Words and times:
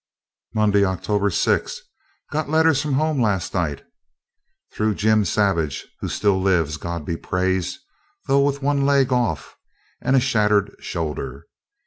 Monday, 0.55 0.83
October 0.83 1.29
6. 1.29 1.79
Got 2.31 2.49
letters 2.49 2.81
from 2.81 2.93
home 2.93 3.21
last 3.21 3.53
night, 3.53 3.83
through 4.73 4.95
Jim 4.95 5.23
Savage, 5.25 5.85
who 5.99 6.07
still 6.09 6.41
lives, 6.41 6.77
God 6.77 7.05
be 7.05 7.15
praised! 7.15 7.77
though 8.25 8.41
with 8.43 8.63
one 8.63 8.83
leg 8.83 9.13
off, 9.13 9.57
and 10.01 10.15
a 10.15 10.19
shattered 10.19 10.75
shoulder. 10.79 11.45